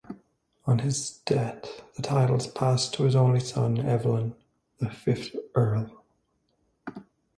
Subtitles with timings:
[0.65, 4.33] On his death the titles passed to his only son Evelyn,
[4.79, 5.91] the fifth Earl.